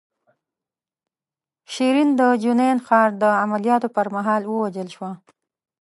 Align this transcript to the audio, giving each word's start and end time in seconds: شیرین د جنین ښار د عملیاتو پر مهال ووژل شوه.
شیرین 1.73 2.09
د 2.19 2.21
جنین 2.43 2.77
ښار 2.87 3.09
د 3.21 3.23
عملیاتو 3.43 3.87
پر 3.95 4.07
مهال 4.15 4.41
ووژل 4.45 4.87
شوه. 4.95 5.11